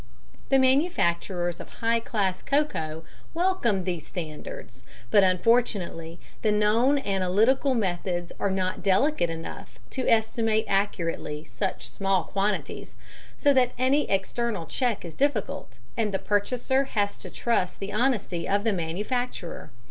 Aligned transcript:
The 0.49 0.57
manufacturers 0.57 1.59
of 1.59 1.69
high 1.69 1.99
class 1.99 2.41
cocoa 2.41 3.03
welcomed 3.35 3.85
these 3.85 4.07
standards, 4.07 4.81
but 5.11 5.23
unfortunately 5.23 6.19
the 6.41 6.51
known 6.51 6.97
analytical 6.97 7.75
methods 7.75 8.31
are 8.39 8.49
not 8.49 8.81
delicate 8.81 9.29
enough 9.29 9.77
to 9.91 10.07
estimate 10.07 10.65
accurately 10.67 11.43
such 11.45 11.87
small 11.87 12.23
quantities, 12.23 12.95
so 13.37 13.53
that 13.53 13.73
any 13.77 14.09
external 14.09 14.65
check 14.65 15.05
is 15.05 15.13
difficult, 15.13 15.77
and 15.95 16.11
the 16.11 16.17
purchaser 16.17 16.85
has 16.85 17.15
to 17.19 17.29
trust 17.29 17.75
to 17.75 17.79
the 17.81 17.93
honesty 17.93 18.49
of 18.49 18.63
the 18.63 18.73
manufacturer. 18.73 19.69